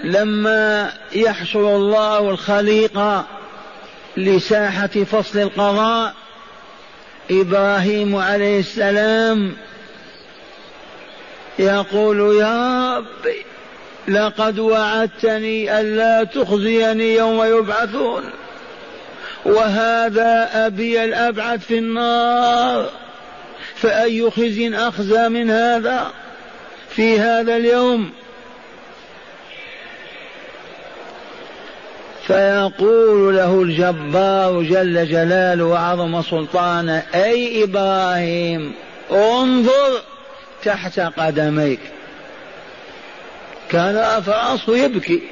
[0.04, 3.26] لما يحشر الله الخليقة
[4.16, 6.14] لساحة فصل القضاء
[7.30, 9.56] إبراهيم عليه السلام
[11.58, 13.44] يقول يا ربي
[14.08, 18.24] لقد وعدتني ألا تخزيني يوم يبعثون
[19.44, 22.90] وهذا أبي الأبعد في النار
[23.74, 26.10] فأي خزي أخزى من هذا
[26.88, 28.12] في هذا اليوم؟
[32.26, 38.72] فيقول له الجبار جل جلاله وعظم سلطانه أي إبراهيم
[39.10, 40.02] انظر
[40.64, 41.80] تحت قدميك.
[43.70, 45.22] كان فراسه يبكي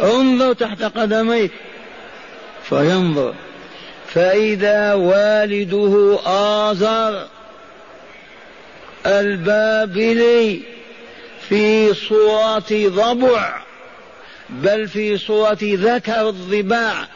[0.00, 1.52] انظر تحت قدميك.
[2.62, 3.34] فينظر
[4.06, 7.26] فإذا والده آزر
[9.06, 10.60] البابلي
[11.48, 13.69] في صورة ضبع
[14.50, 17.08] بل في صورة ذكر الضباع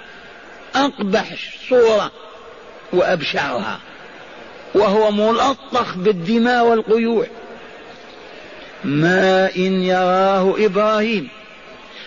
[0.74, 1.35] أقبح
[1.68, 2.11] صورة
[2.93, 3.80] وأبشعها
[4.74, 7.26] وهو ملطخ بالدماء والقيوع.
[8.85, 11.28] ما إن يراه إبراهيم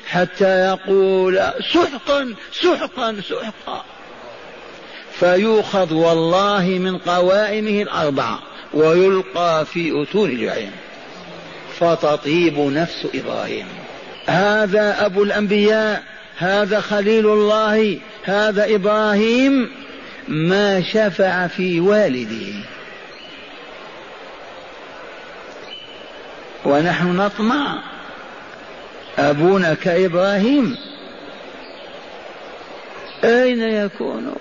[0.08, 1.42] حتى يقول
[1.74, 3.86] سحقا سحقا سحقا.
[5.20, 8.40] فيؤخذ والله من قوائمه الأربعة
[8.74, 10.72] ويلقى في أتون الجحيم.
[11.80, 13.68] فتطيب نفس إبراهيم.
[14.28, 16.04] هذا أبو الأنبياء
[16.38, 19.70] هذا خليل الله هذا إبراهيم
[20.28, 22.54] ما شفع في والده.
[26.66, 27.84] ونحن نطمع
[29.20, 30.78] أبونا كإبراهيم.
[33.24, 34.36] أين يكون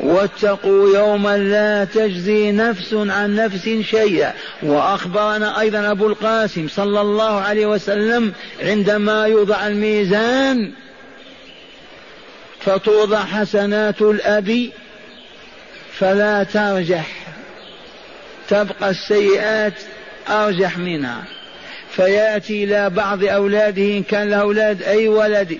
[0.00, 4.32] واتقوا يوما لا تجزي نفس عن نفس شيئا.
[4.62, 8.32] وأخبرنا أيضا أبو القاسم صلى الله عليه وسلم
[8.62, 10.72] عندما يوضع الميزان
[12.60, 14.70] فتوضع حسنات الاب
[15.92, 17.06] فلا ترجح.
[18.48, 19.74] تبقى السيئات
[20.28, 21.24] أرجح منها.
[21.90, 25.58] فيأتي إلى بعض أولاده إن كان له أولاد أي ولد.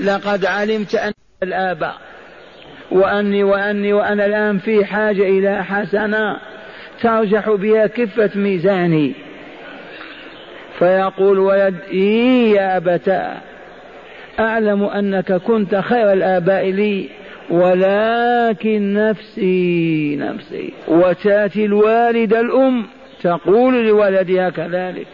[0.00, 1.12] لقد علمت أن
[1.42, 2.13] الآباء
[2.94, 6.36] وأني وأني وأنا الآن في حاجة إلى حسنة
[7.00, 9.12] ترجح بها كفة ميزاني.
[10.78, 13.36] فيقول ولد إي يا أبتاه
[14.40, 17.08] أعلم أنك كنت خير الآباء لي
[17.50, 20.72] ولكن نفسي نفسي.
[20.88, 22.86] وتأتي الوالدة الأم
[23.22, 25.06] تقول لولدها كذلك.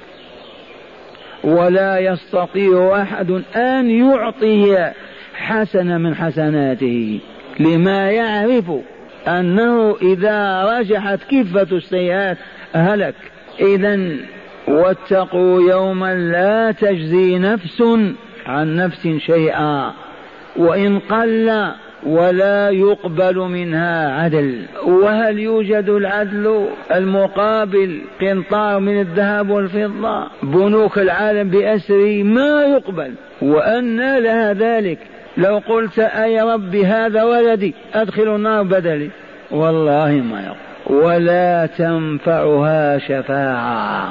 [1.45, 4.93] ولا يستطيع أحد أن يعطي
[5.35, 7.20] حسنة من حسناته.
[7.61, 8.64] لما يعرف
[9.28, 12.38] أنه إذا رجحت كفة السيئات
[12.72, 13.14] هلك.
[13.61, 14.16] إذا
[14.68, 17.82] واتقوا يوما لا تجزي نفس
[18.46, 19.92] عن نفس شيئا
[20.57, 21.70] وإن قل
[22.07, 24.62] ولا يقبل منها عدل.
[24.84, 34.53] وهل يوجد العدل المقابل قنطار من الذهب والفضة؟ بنوك العالم بأسره ما يقبل وأن لها
[34.53, 34.98] ذلك
[35.41, 39.11] لو قلت أي رب هذا ولدي أدخل النار بدلي.
[39.51, 41.05] والله ما يقول.
[41.05, 44.09] ولا تنفعها شفاعة.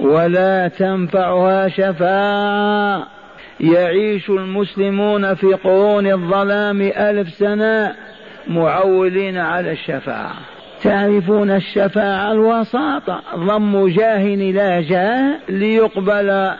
[0.00, 3.06] ولا تنفعها شفاعة.
[3.60, 7.94] يعيش المسلمون في قرون الظلام ألف سنة
[8.48, 10.34] معولين على الشفاعة.
[10.82, 16.50] تعرفون الشفاعة الوساطة؟ ضم جاه إلى جاه ليقبل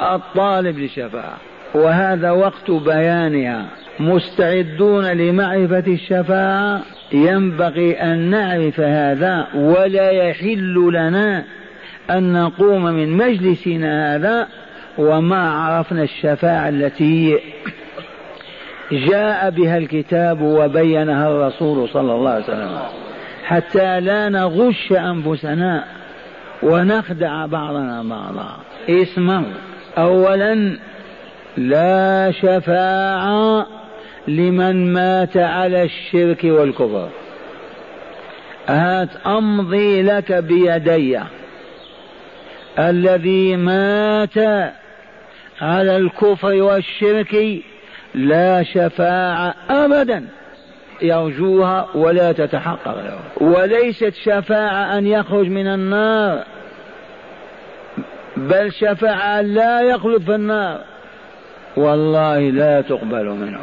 [0.00, 3.66] الطالب للشفاعة وهذا وقت بيانها.
[4.00, 6.80] مستعدون لمعرفة الشفاعة؟
[7.12, 11.44] ينبغي أن نعرف هذا ولا يحل لنا
[12.10, 14.48] أن نقوم من مجلسنا هذا
[14.98, 17.38] وما عرفنا الشفاعة التي
[18.92, 22.78] جاء بها الكتاب وبينها الرسول صلى الله عليه وسلم.
[23.44, 25.84] حتى لا نغش أنفسنا
[26.62, 28.56] ونخدع بعضنا بعضا.
[28.88, 29.52] اسمعوا.
[29.98, 30.78] أولا
[31.56, 33.66] لا شفاعة
[34.28, 37.08] لمن مات على الشرك والكفر.
[38.68, 41.20] هات أمضي لك بيدي.
[42.78, 44.38] الذي مات
[45.60, 47.62] على الكفر والشرك
[48.14, 50.26] لا شفاعة أبدا.
[51.02, 53.46] يرجوها ولا تتحقق له.
[53.48, 56.44] وليست شفاعة أن يخرج من النار
[58.36, 60.93] بل شفاعة لا يخلد في النار.
[61.76, 63.60] والله لا تقبل منه.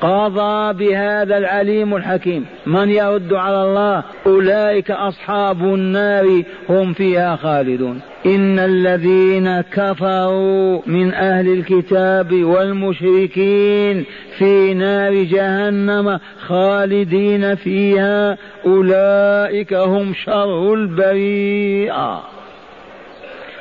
[0.00, 2.46] قضى بهذا العليم الحكيم.
[2.66, 8.00] من يرد على الله؟ أولئك أصحاب النار هم فيها خالدون.
[8.26, 14.04] إن الذين كفروا من أهل الكتاب والمشركين
[14.38, 18.38] في نار جهنم خالدين فيها.
[18.66, 22.22] أولئك هم شر البريئة.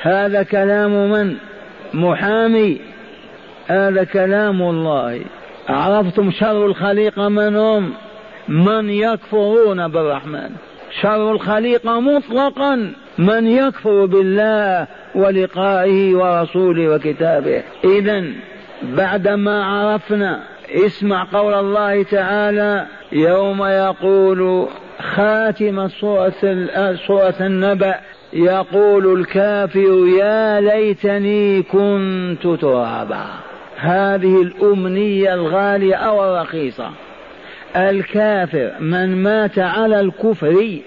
[0.01, 1.35] هذا كلام من؟
[1.93, 2.90] محامي.
[3.71, 5.21] هذا كلام الله.
[5.69, 7.93] عرفتم شر الخليقة من هم
[8.47, 10.49] من يكفرون بالرحمن.
[11.01, 12.93] شر الخليقة مطلقا.
[13.17, 17.63] من يكفر بالله ولقائه ورسوله وكتابه.
[17.83, 18.23] إذا
[18.83, 20.43] بعدما عرفنا
[20.85, 24.67] اسمع قول الله تعالى يوم يقول
[25.15, 26.33] خاتم سورة
[27.07, 27.95] سورة النبأ
[28.33, 33.25] يقول الكافر يا ليتني كنت ترابا.
[33.81, 36.89] هذه الأمنية الغالية أو الرخيصة.
[37.75, 40.79] الكافر من مات على الكفر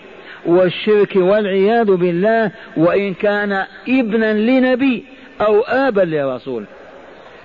[0.47, 5.05] والشرك والعياذ بالله وإن كان ابنا لنبي
[5.41, 6.65] أو آبا لرسول.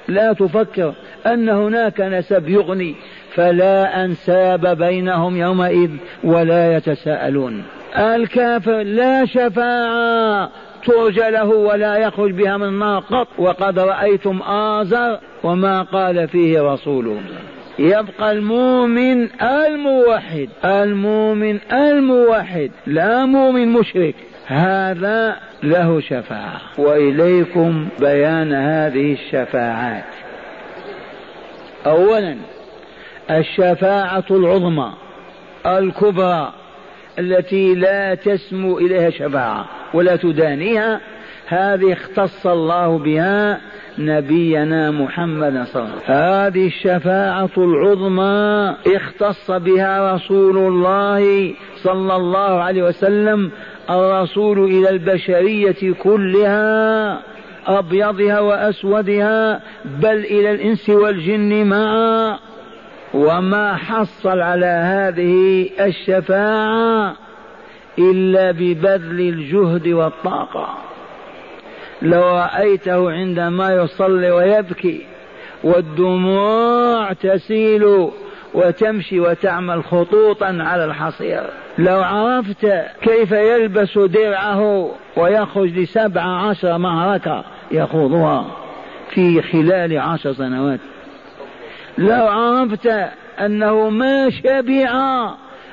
[0.08, 0.94] لا تفكر
[1.26, 2.96] أن هناك نسب يغني
[3.36, 5.90] فلا أنساب بينهم يومئذ
[6.24, 7.64] ولا يتساءلون.
[7.98, 10.50] الكافر لا شفاعة
[10.86, 17.22] ترجى له ولا يخرج بها من النار قط وقد رأيتم آزر وما قال فيه رسوله
[17.80, 24.16] يبقى المؤمن الموحد المؤمن الموحد لا مؤمن مشرك.
[24.48, 26.62] هذا له شفاعة.
[26.78, 30.04] وإليكم بيان هذه الشفاعات.
[31.86, 32.36] أولا
[33.32, 34.94] الشفاعة العظمى
[35.66, 36.54] الكبرى.
[37.20, 41.02] التي لا تسمو إليها شفاعة ولا تدانيها
[41.48, 43.62] هذه اختص الله بها
[43.98, 46.16] نبينا محمد صلى الله عليه وسلم.
[46.16, 51.54] هذه الشفاعة العظمى اختص بها رسول الله
[51.84, 53.52] صلى الله عليه وسلم
[53.90, 57.20] الرسول إلى البشرية كلها
[57.68, 62.49] أبيضها وأسودها بل إلى الإنس والجن معا.
[63.14, 67.16] وما حصل على هذه الشفاعة
[68.00, 70.78] إلا ببذل الجهد والطاقة.
[72.02, 75.06] لو رأيته عندما يصلي ويبكي
[75.64, 78.10] والدموع تسيل
[78.54, 81.44] وتمشي وتعمل خطوطا على الحصير.
[81.78, 82.68] لو عرفت
[83.02, 88.46] كيف يلبس درعه ويخرج لسبع عشر معركة يخوضها
[89.10, 90.80] في خلال عشر سنوات.
[91.98, 92.90] لو عرفت
[93.40, 95.30] أنه ما شبع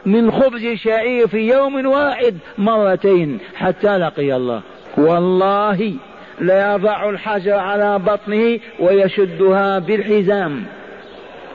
[0.06, 4.60] من خبز شعير في يوم واحد مرتين حتى لقي الله.
[4.96, 5.94] والله
[6.40, 10.64] لا يضع الحجر على بطنه ويشدها بالحزام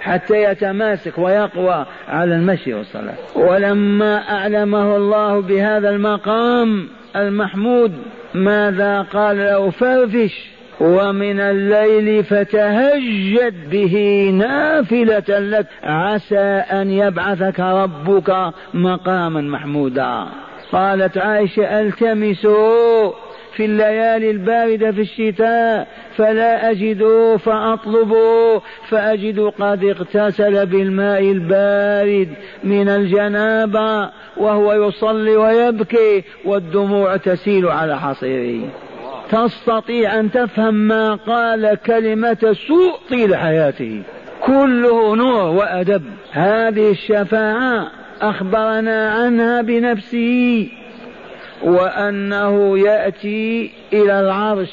[0.01, 3.15] حتى يتماسك ويقوى على المشي والصلاة.
[3.35, 7.93] ولما أعلمه الله بهذا المقام المحمود
[8.33, 10.51] ماذا قال له فرفش
[10.81, 15.67] ومن الليل فتهجد به نافلة لك.
[15.83, 20.25] عسى أن يبعثك ربك مقاما محمودا.
[20.71, 22.47] قالت عائشة التمس
[23.55, 27.03] في الليالي الباردة في الشتاء فلا أجد
[27.35, 28.13] فأطلب
[28.89, 32.29] فأجد قد اغتسل بالماء البارد
[32.63, 38.69] من الجنابة وهو يصلي ويبكي والدموع تسيل على حصيره
[39.31, 44.03] تستطيع أن تفهم ما قال كلمة سوء طيل حياته.
[44.41, 46.03] كله نور وأدب.
[46.31, 50.69] هذه الشفاعة أخبرنا عنها بنفسه
[51.63, 54.71] وأنه يأتي إلى العرش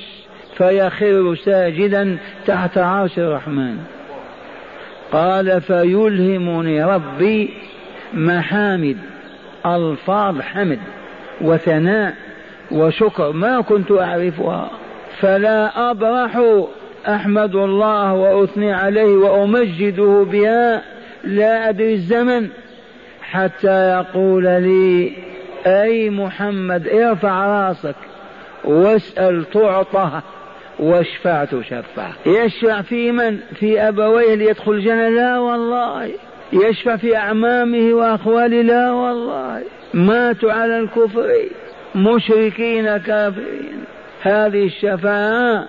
[0.56, 3.76] فيخر ساجدا تحت عرش الرحمن.
[5.12, 7.50] قال فيلهمني ربي
[8.14, 8.96] محامد
[9.66, 10.78] ألفاظ حمد
[11.40, 12.14] وثناء
[12.70, 13.32] وشكر.
[13.32, 14.70] ما كنت أعرفها.
[15.20, 16.40] فلا أبرح
[17.08, 20.82] أحمد الله وأثني عليه وأمجده بها
[21.24, 22.48] لا أدري الزمن
[23.22, 25.12] حتى يقول لي
[25.66, 27.94] أي محمد ارفع راسك
[28.64, 30.20] واسأل تعطى
[30.78, 36.10] واشفع تشفع يشفع في من؟ في أبويه ليدخل الجنة؟ لا والله.
[36.52, 39.62] يشفع في أعمامه وأخواله؟ لا والله.
[39.94, 41.30] ماتوا على الكفر.
[41.94, 43.84] مشركين كافرين.
[44.22, 45.68] هذه الشفاعة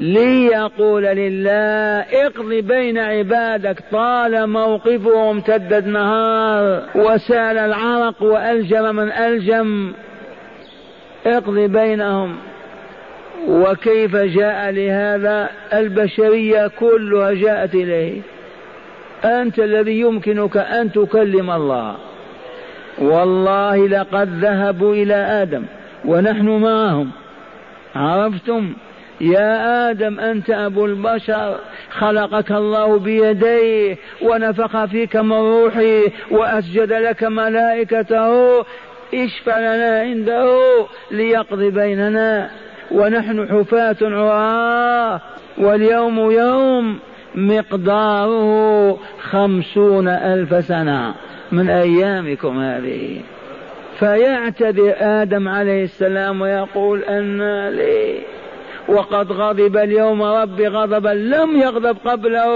[0.00, 9.92] ليقول لله اقض بين عبادك طال موقفه امتد النهار وسال العرق وألجم من ألجم.
[11.26, 12.36] اقض بينهم.
[13.48, 18.20] وكيف جاء لهذا؟ البشرية كلها جاءت إليه.
[19.24, 21.96] أنت الذي يمكنك أن تكلم الله.
[22.98, 25.62] والله لقد ذهبوا إلى آدم
[26.04, 27.10] ونحن معهم.
[27.96, 28.74] عرفتم؟
[29.20, 31.56] يا آدم أنت أبو البشر
[31.90, 38.60] خلقك الله بيديه ونفخ فيك من روحي وأسجد لك ملائكته.
[39.14, 40.58] اشفع لنا عنده
[41.10, 42.50] ليقضي بيننا.
[42.90, 45.20] ونحن حفاة عراة
[45.58, 46.98] واليوم يوم
[47.34, 48.98] مقداره
[49.30, 51.14] خمسون ألف سنة.
[51.52, 53.20] من أيامكم هذه.
[53.98, 58.18] فيعتذر آدم عليه السلام ويقول أن لي
[58.88, 62.50] وقد غضب اليوم ربي غضبا لم يغضب قبله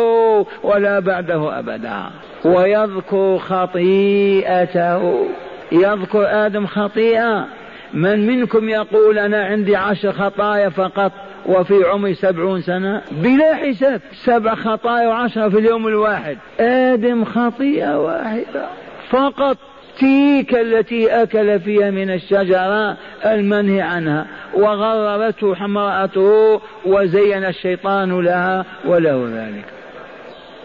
[0.62, 2.10] ولا بعده أبدا.
[2.44, 5.26] ويذكر خطيئته.
[5.72, 7.46] يذكر آدم خطيئة.
[7.94, 11.12] من منكم يقول أنا عندي عشر خطايا فقط
[11.46, 14.00] وفي عمري سبعون سنة؟ بلا حساب.
[14.12, 16.38] سبع خطايا وعشرة في اليوم الواحد.
[16.60, 18.79] آدم خطيئة واحدة.
[19.10, 19.56] فقط
[20.00, 22.96] تلك التي أكل فيها من الشجرة
[23.26, 29.64] المنهي عنها وغررته امرأته وزين الشيطان لها وله ذلك.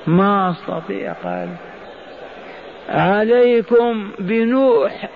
[0.07, 1.49] ما أستطيع قال.
[2.89, 5.09] عليكم بنوح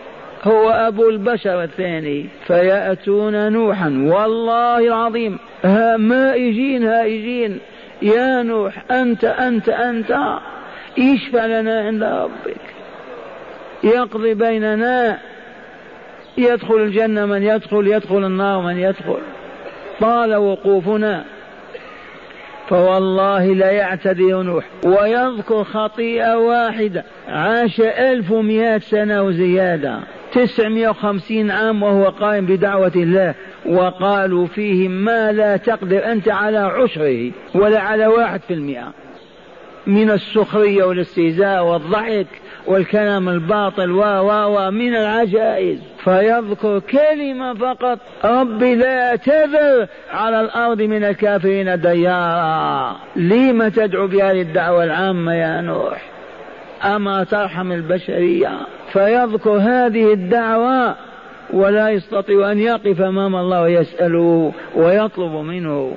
[0.44, 3.90] هو أبو البشر الثاني فيأتون نوحا.
[4.08, 7.60] والله العظيم ها مائجين هائجين.
[8.02, 10.18] يا نوح أنت أنت أنت
[11.00, 12.69] اشفع لنا عند ربك.
[13.84, 15.18] يقضي بيننا
[16.38, 19.18] يدخل الجنة من يدخل يدخل النار من يدخل.
[20.00, 21.26] طال وقوفنا.
[22.70, 27.04] فوالله لا يعتدي نوح ويذكر خطيئة واحدة.
[27.28, 30.00] عاش ألف ومئة سنة وزيادة.
[30.34, 33.34] تسعمائة وخمسين عام وهو قائم بدعوة الله.
[33.66, 38.94] وقالوا فيه ما لا تقدر أنت على عشره ولا على واحد في المئة.
[39.88, 42.28] من السخرية والاستهزاء والضحك.
[42.70, 45.80] والكلام الباطل و و و من العجائز.
[46.04, 54.84] فيذكر كلمة فقط ربي لا تذر على الأرض من الكافرين ديارا لم تدعو بهذه الدعوة
[54.84, 56.02] العامة يا نوح؟
[56.84, 58.52] أما ترحم البشرية.
[58.94, 60.96] فيذكر هذه الدعوة
[61.54, 65.94] ولا يستطيع أن يقف أمام الله ويسأله ويطلب منه.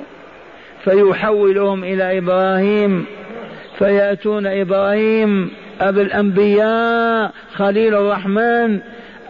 [0.85, 3.07] فيحولهم إلى إبراهيم.
[3.79, 5.51] فيأتون إبراهيم
[5.81, 8.81] أبي الأنبياء خليل الرحمن.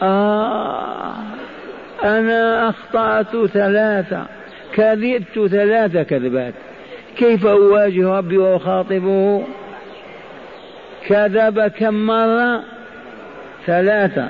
[0.03, 1.15] آه
[2.05, 4.27] أنا أخطأت ثلاثة
[4.75, 6.55] كذبت ثلاثة كذبات.
[7.17, 9.45] كيف أواجه ربي وأخاطبه؟
[11.07, 12.63] كذب كم مرة
[13.67, 14.29] ثلاثة.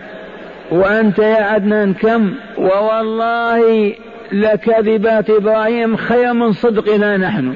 [0.70, 3.94] وأنت يا عدنان كم؟ ووالله
[4.32, 7.54] لكذبات إبراهيم خير من صدقنا نحن.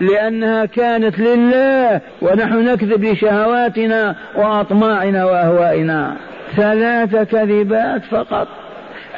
[0.00, 6.16] لأنها كانت لله ونحن نكذب لشهواتنا وأطماعنا وأهوائنا.
[6.56, 8.48] ثلاث كذبات فقط.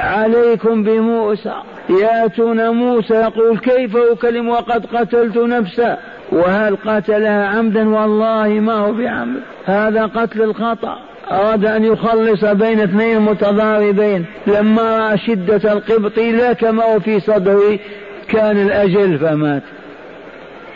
[0.00, 1.54] عليكم بموسى.
[1.90, 5.98] ياتون موسى يقول كيف أكلم وقد قتلت نفسا؟
[6.32, 9.40] وهل قتلها عمدا؟ والله ما هو بعمد.
[9.66, 10.98] هذا قتل الخطأ.
[11.30, 14.24] أراد أن يخلص بين اثنين متضاربين.
[14.46, 17.78] لما رأى شدة القبط لا كما هو في صدره
[18.28, 19.62] كان الأجل فمات.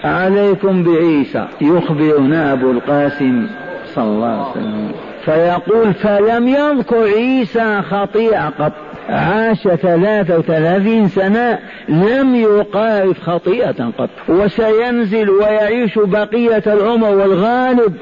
[0.05, 3.46] عليكم بعيسى يخبرنا أبو القاسم
[3.94, 4.92] صلى الله عليه وسلم.
[5.24, 8.72] فيقول فلم يذكر عيسى خطيئة قط.
[9.09, 14.11] عاش ثلاثة وثلاثين سنة لم يقارف خطيئة قط.
[14.28, 17.94] وسينزل ويعيش بقية العمر والغالب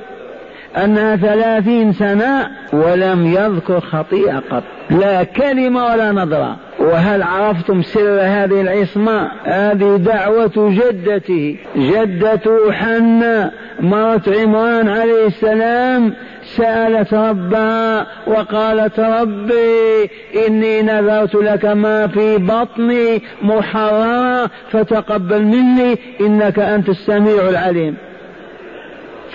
[0.77, 4.63] أنها ثلاثين سنة ولم يذكر خطيئة قط.
[4.91, 6.57] لا كلمة ولا نظرة.
[6.79, 11.57] وهل عرفتم سر هذه العصمة؟ هذه دعوة جدته.
[11.77, 13.51] جدة حنة.
[13.81, 16.15] مرت عمران عليه السلام.
[16.57, 20.11] سألت ربها وقالت ربي
[20.47, 27.97] إني نذرت لك ما في بطني محررا فتقبل مني إنك أنت السميع العليم.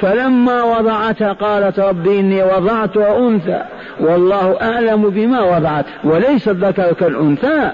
[0.01, 3.61] فلما وضعتها قالت ربي إني وضعتها أنثى
[3.99, 7.71] والله أعلم بما وضعت وليس الذكر كالأنثى.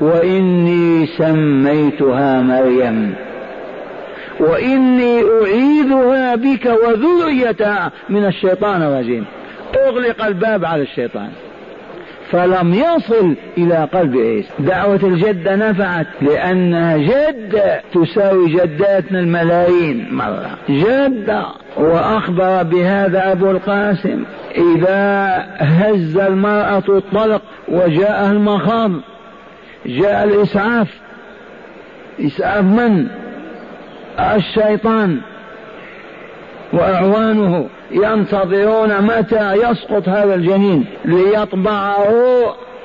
[0.00, 3.14] وإني سميتها مريم.
[4.40, 7.90] وإني أعيذها بك وذريتها.
[8.08, 9.24] من الشيطان الرجيم.
[9.86, 11.28] أغلق الباب على الشيطان.
[12.34, 14.48] فلم يصل إلى قلب عيسى.
[14.58, 20.50] دعوة الجدة نفعت لأنها جدة تساوي جداتنا الملايين مرة.
[20.68, 24.24] جدة وأخبر بهذا أبو القاسم
[24.56, 28.90] إذا هز المرأة الطلق وجاءها المخاض
[29.86, 30.88] جاء الإسعاف.
[32.20, 33.06] إسعاف من؟
[34.18, 35.20] الشيطان.
[36.74, 42.04] وأعوانه ينتظرون متى يسقط هذا الجنين ليطبعه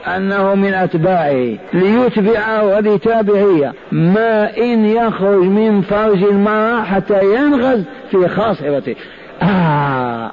[0.07, 8.27] أنه من أتباعه ليتبعه هذه تابعية ما إن يخرج من فرج المرأة حتى ينغز في
[8.27, 8.95] خاصرته.
[9.41, 10.31] آه.